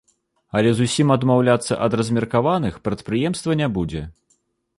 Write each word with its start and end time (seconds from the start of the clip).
Але 0.59 0.69
зусім 0.77 1.13
адмаўляцца 1.15 1.77
ад 1.89 1.99
размеркаваных 1.99 2.73
прадпрыемства 2.89 3.51
не 3.61 3.67
будзе. 3.79 4.03